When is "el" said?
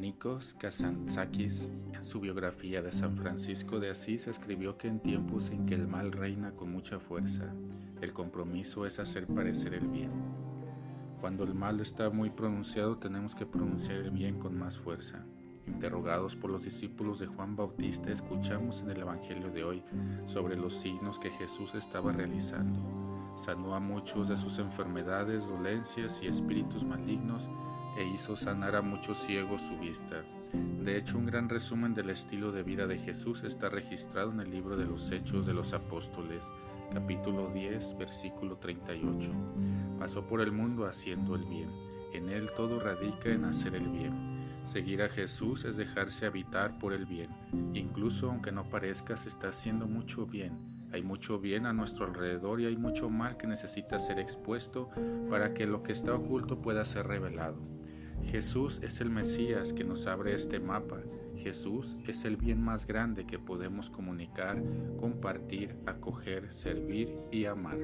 5.74-5.88, 8.02-8.12, 9.72-9.88, 11.44-11.54, 13.98-14.10, 18.90-19.00, 34.40-34.50, 40.40-40.52, 41.34-41.44, 43.74-43.88, 46.92-47.06, 59.00-59.10, 62.24-62.36